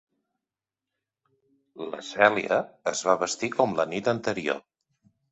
La 1.89 1.99
Cèlia 2.07 2.57
es 2.93 3.03
va 3.09 3.15
vestir 3.25 3.49
com 3.57 3.75
la 3.81 3.85
nit 3.91 4.09
anterior. 4.15 4.65